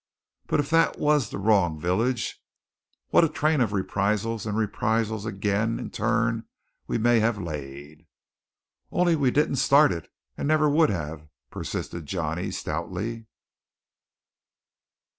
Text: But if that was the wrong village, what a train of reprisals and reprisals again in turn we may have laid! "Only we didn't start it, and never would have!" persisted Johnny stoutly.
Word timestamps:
But 0.47 0.59
if 0.59 0.71
that 0.71 0.97
was 0.97 1.29
the 1.29 1.37
wrong 1.37 1.79
village, 1.79 2.41
what 3.09 3.23
a 3.23 3.29
train 3.29 3.61
of 3.61 3.71
reprisals 3.71 4.47
and 4.47 4.57
reprisals 4.57 5.27
again 5.27 5.77
in 5.77 5.91
turn 5.91 6.45
we 6.87 6.97
may 6.97 7.19
have 7.19 7.37
laid! 7.37 8.07
"Only 8.91 9.15
we 9.15 9.29
didn't 9.29 9.57
start 9.57 9.91
it, 9.91 10.09
and 10.35 10.47
never 10.47 10.67
would 10.67 10.89
have!" 10.89 11.27
persisted 11.51 12.07
Johnny 12.07 12.49
stoutly. 12.49 13.27